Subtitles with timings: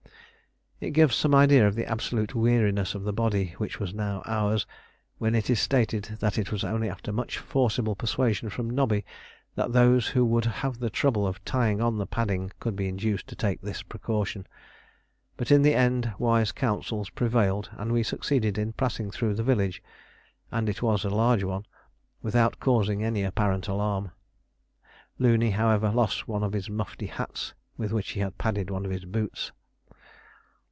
[0.83, 4.65] It gives some idea of the absolute weariness of body which now was ours,
[5.19, 9.05] when it is stated that it was only after much forcible persuasion from Nobby
[9.53, 13.27] that those who would have the trouble of tying on the padding could be induced
[13.27, 14.47] to take this precaution.
[15.37, 19.83] But in the end wise counsels prevailed, and we succeeded in passing through the village
[20.51, 21.67] and it was a large one
[22.23, 24.13] without causing any apparent alarm.
[25.19, 28.89] Looney, however, lost one of his mufti hats with which he had padded one of
[28.91, 29.51] his boots.